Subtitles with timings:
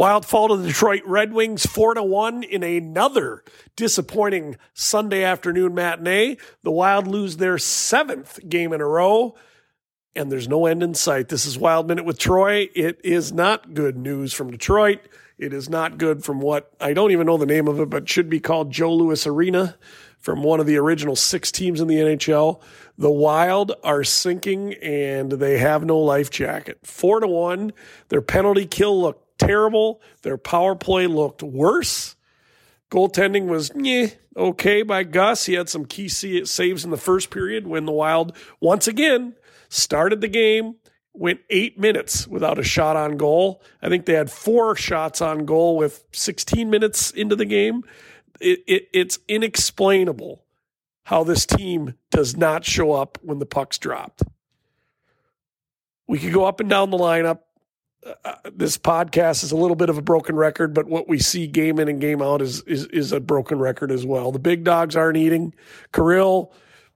[0.00, 3.44] Wild fall to the Detroit Red Wings 4 to 1 in another
[3.76, 6.38] disappointing Sunday afternoon matinee.
[6.62, 9.36] The Wild lose their seventh game in a row,
[10.16, 11.28] and there's no end in sight.
[11.28, 12.70] This is Wild Minute with Troy.
[12.74, 15.00] It is not good news from Detroit.
[15.36, 18.08] It is not good from what I don't even know the name of it, but
[18.08, 19.76] should be called Joe Louis Arena
[20.18, 22.62] from one of the original six teams in the NHL.
[22.96, 26.78] The Wild are sinking and they have no life jacket.
[26.84, 27.74] Four to one.
[28.08, 30.00] Their penalty kill looked terrible.
[30.22, 32.14] Their power play looked worse.
[32.90, 35.46] Goaltending was yeah, okay by Gus.
[35.46, 39.34] He had some key saves in the first period when the Wild once again
[39.68, 40.76] started the game,
[41.12, 43.62] went eight minutes without a shot on goal.
[43.80, 47.84] I think they had four shots on goal with 16 minutes into the game.
[48.40, 50.44] It, it, it's inexplainable
[51.04, 54.22] how this team does not show up when the puck's dropped.
[56.08, 57.40] We could go up and down the lineup
[58.24, 61.46] uh, this podcast is a little bit of a broken record, but what we see
[61.46, 64.32] game in and game out is is is a broken record as well.
[64.32, 65.54] The big dogs aren't eating.
[65.92, 66.52] Kirill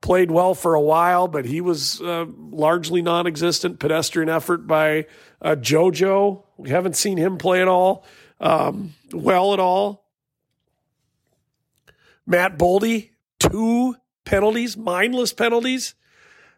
[0.00, 3.78] played well for a while, but he was uh, largely non-existent.
[3.78, 5.06] Pedestrian effort by
[5.42, 6.44] uh, JoJo.
[6.56, 8.04] We haven't seen him play at all,
[8.40, 10.04] um, well at all.
[12.26, 15.94] Matt Boldy, two penalties, mindless penalties.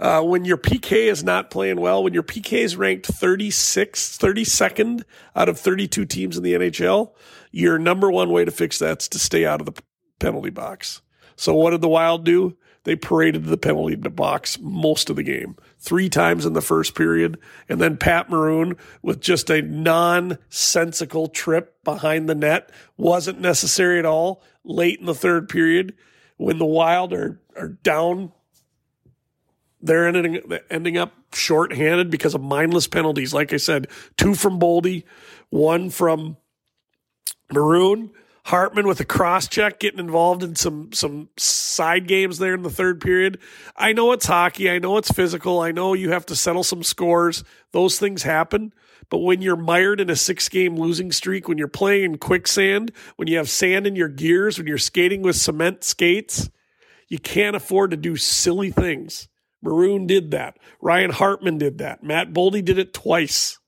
[0.00, 5.02] Uh, when your PK is not playing well, when your PK is ranked 36, 32nd
[5.36, 7.12] out of 32 teams in the NHL,
[7.52, 9.82] your number one way to fix that is to stay out of the
[10.18, 11.02] penalty box.
[11.36, 12.56] So what did the Wild do?
[12.84, 17.38] They paraded the penalty box most of the game, three times in the first period.
[17.68, 24.06] And then Pat Maroon with just a nonsensical trip behind the net wasn't necessary at
[24.06, 25.94] all late in the third period
[26.38, 28.32] when the Wild are, are down
[29.82, 33.32] they're ending, ending up shorthanded because of mindless penalties.
[33.32, 35.04] Like I said, two from Boldy,
[35.50, 36.36] one from
[37.52, 38.10] Maroon.
[38.44, 42.70] Hartman with a cross check getting involved in some some side games there in the
[42.70, 43.38] third period.
[43.76, 44.70] I know it's hockey.
[44.70, 45.60] I know it's physical.
[45.60, 47.44] I know you have to settle some scores.
[47.72, 48.72] Those things happen.
[49.10, 52.92] But when you're mired in a six game losing streak, when you're playing in quicksand,
[53.16, 56.48] when you have sand in your gears, when you're skating with cement skates,
[57.08, 59.28] you can't afford to do silly things.
[59.62, 60.58] Maroon did that.
[60.80, 62.02] Ryan Hartman did that.
[62.02, 63.58] Matt Boldy did it twice.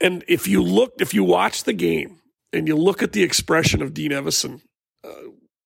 [0.00, 2.20] And if you looked, if you watch the game
[2.52, 4.62] and you look at the expression of Dean Evason
[5.04, 5.10] uh,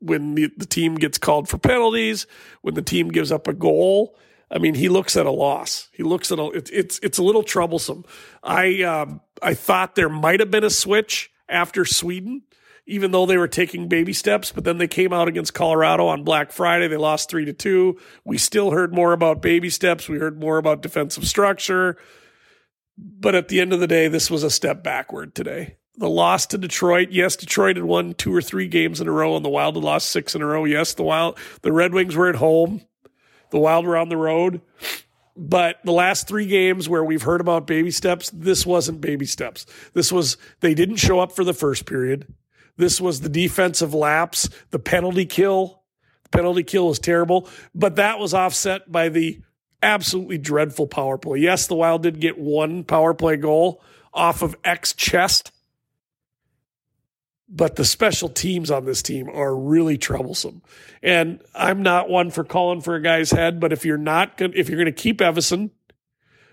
[0.00, 2.26] when the, the team gets called for penalties,
[2.62, 4.16] when the team gives up a goal,
[4.50, 5.88] I mean, he looks at a loss.
[5.92, 6.50] He looks at a.
[6.50, 8.04] It, it's it's a little troublesome.
[8.42, 12.42] I um, I thought there might have been a switch after Sweden
[12.86, 16.22] even though they were taking baby steps, but then they came out against Colorado on
[16.22, 16.86] Black Friday.
[16.86, 17.98] They lost three to two.
[18.24, 20.08] We still heard more about baby steps.
[20.08, 21.96] We heard more about defensive structure.
[22.96, 25.76] But at the end of the day, this was a step backward today.
[25.96, 27.08] The loss to Detroit.
[27.10, 29.84] Yes, Detroit had won two or three games in a row, and the Wild had
[29.84, 30.64] lost six in a row.
[30.64, 32.82] Yes, the Wild, the Red Wings were at home.
[33.50, 34.60] The Wild were on the road.
[35.36, 39.66] But the last three games where we've heard about baby steps, this wasn't baby steps.
[39.92, 42.32] This was, they didn't show up for the first period.
[42.76, 45.82] This was the defensive lapse, the penalty kill.
[46.24, 49.40] The penalty kill was terrible, but that was offset by the
[49.82, 51.38] absolutely dreadful power play.
[51.38, 53.82] Yes, the Wild did get one power play goal
[54.12, 55.52] off of X chest,
[57.48, 60.62] but the special teams on this team are really troublesome.
[61.02, 64.52] And I'm not one for calling for a guy's head, but if you're not going,
[64.54, 65.70] if you're going to keep Evason,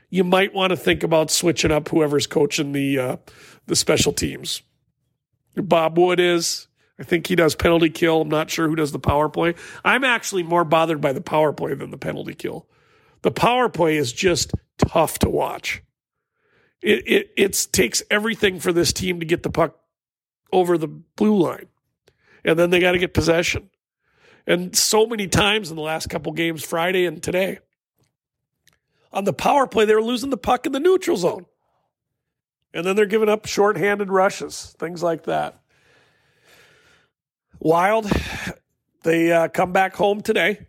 [0.10, 3.18] you might want to think about switching up whoever's coaching the uh,
[3.66, 4.62] the special teams.
[5.56, 6.68] Bob Wood is.
[7.00, 8.22] I think he does penalty kill.
[8.22, 9.56] I'm not sure who does the power play.
[9.84, 12.68] I'm actually more bothered by the power play than the penalty kill.
[13.24, 15.81] The power play is just tough to watch.
[16.81, 19.80] It it it takes everything for this team to get the puck
[20.52, 21.68] over the blue line,
[22.45, 23.69] and then they got to get possession.
[24.45, 27.60] And so many times in the last couple games, Friday and today,
[29.13, 31.45] on the power play, they were losing the puck in the neutral zone.
[32.74, 35.60] And then they're giving up shorthanded rushes, things like that.
[37.60, 38.12] Wild,
[39.04, 40.68] they uh, come back home today.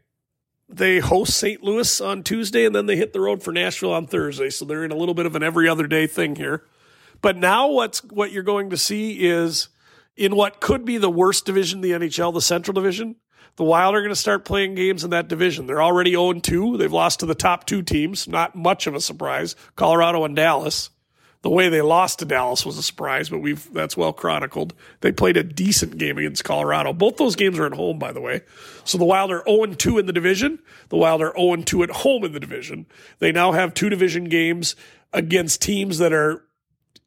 [0.69, 1.63] They host St.
[1.63, 4.51] Louis on Tuesday, and then they hit the road for Nashville on Thursday.
[4.51, 6.65] So they're in a little bit of an every other day thing here.
[7.21, 9.69] But now what's what you're going to see is
[10.17, 13.17] in what could be the worst division in the NHL, the Central Division.
[13.57, 15.67] The Wild are going to start playing games in that division.
[15.67, 16.77] They're already 0 2.
[16.77, 18.27] They've lost to the top two teams.
[18.27, 20.91] Not much of a surprise Colorado and Dallas.
[21.45, 24.73] The way they lost to Dallas was a surprise, but we've that's well chronicled.
[25.03, 26.95] They played a decent game against Colorado.
[26.95, 28.41] Both those games are at home, by the way.
[28.85, 30.59] So the Wild are 0 2 in the division.
[30.89, 32.87] The Wild are 0 2 at home in the division.
[33.19, 34.75] They now have two division games
[35.13, 36.43] against teams that are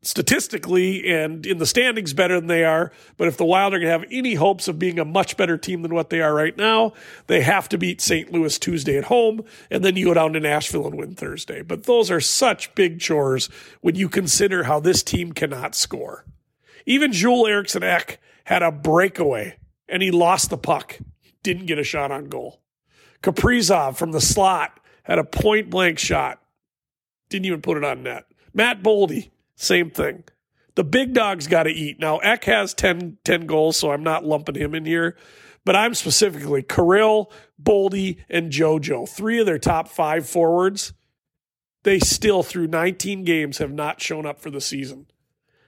[0.04, 2.92] statistically and in the standings better than they are.
[3.18, 5.58] But if the Wild are going to have any hopes of being a much better
[5.58, 6.94] team than what they are right now,
[7.28, 8.32] they have to beat St.
[8.32, 11.62] Louis Tuesday at home, and then you go down to Nashville and win Thursday.
[11.62, 13.50] But those are such big chores
[13.82, 16.26] when you consider how this team cannot score.
[16.86, 19.58] Even Joel Eriksson Ek had a breakaway
[19.90, 21.00] and he lost the puck,
[21.44, 22.62] didn't get a shot on goal.
[23.22, 26.42] Kaprizov from the slot had a point blank shot,
[27.30, 28.26] didn't even put it on net.
[28.54, 30.24] Matt Boldy same thing.
[30.76, 32.00] The big dog's got to eat.
[32.00, 35.18] Now, Ek has 10, 10 goals, so I'm not lumping him in here.
[35.66, 37.32] But I'm specifically Kirill,
[37.62, 39.10] Boldy, and JoJo.
[39.10, 40.94] Three of their top five forwards,
[41.84, 45.08] they still, through 19 games, have not shown up for the season.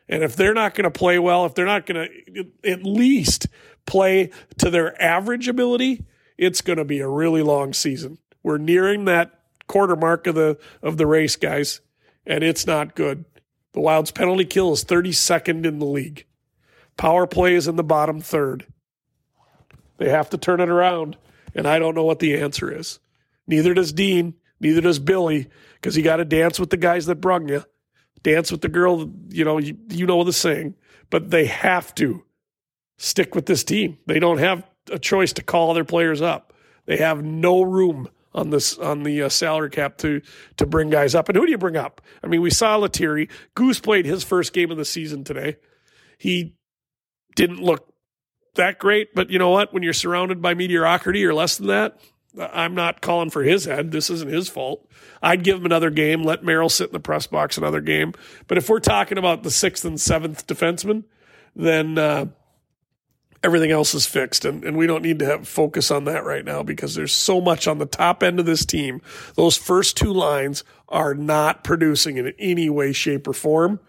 [0.08, 3.48] And if they're not going to play well, if they're not going to at least
[3.86, 6.06] play to their average ability,
[6.38, 8.20] it's going to be a really long season.
[8.44, 11.82] We're nearing that quarter mark of the of the race, guys,
[12.26, 13.26] and it's not good.
[13.74, 16.26] The Wild's penalty kill is 32nd in the league.
[16.98, 18.66] Power play is in the bottom third.
[19.98, 21.18] They have to turn it around,
[21.54, 23.00] and I don't know what the answer is.
[23.48, 27.16] Neither does Dean, neither does Billy, because you got to dance with the guys that
[27.16, 27.64] brung you,
[28.24, 29.12] dance with the girl.
[29.30, 30.76] You know, you, you know the saying,
[31.10, 32.24] but they have to
[32.98, 33.98] stick with this team.
[34.06, 36.54] They don't have a choice to call their players up.
[36.86, 40.22] They have no room on this on the uh, salary cap to
[40.58, 41.30] to bring guys up.
[41.30, 42.02] And who do you bring up?
[42.24, 43.30] I mean, we saw Lettieri.
[43.56, 45.58] Goose played his first game of the season today.
[46.18, 46.56] He
[47.36, 47.94] didn't look
[48.56, 49.74] that great, but you know what?
[49.74, 52.00] When you're surrounded by mediocrity or less than that,
[52.38, 53.92] I'm not calling for his head.
[53.92, 54.88] This isn't his fault.
[55.22, 56.24] I'd give him another game.
[56.24, 58.14] Let Merrill sit in the press box another game.
[58.48, 61.06] But if we're talking about the sixth and seventh defenseman,
[61.56, 62.28] then uh,
[63.44, 64.46] everything else is fixed.
[64.46, 67.40] And, and we don't need to have focus on that right now because there's so
[67.40, 69.02] much on the top end of this team.
[69.36, 73.80] Those first two lines are not producing in any way, shape, or form.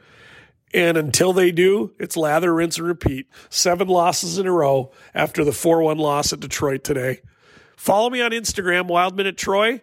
[0.72, 3.26] And until they do, it's lather, rinse, and repeat.
[3.48, 7.20] Seven losses in a row after the 4 1 loss at Detroit today.
[7.76, 9.80] Follow me on Instagram, Wild Minute Troy.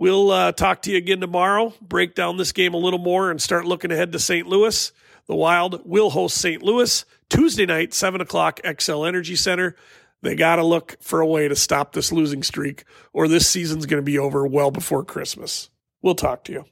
[0.00, 3.38] We'll uh, talk to you again tomorrow, break down this game a little more, and
[3.38, 4.46] start looking ahead to St.
[4.46, 4.92] Louis.
[5.26, 6.62] The Wild will host St.
[6.62, 9.76] Louis Tuesday night, 7 o'clock, Xcel Energy Center.
[10.22, 13.84] They got to look for a way to stop this losing streak, or this season's
[13.84, 15.68] going to be over well before Christmas.
[16.00, 16.64] We'll talk to you.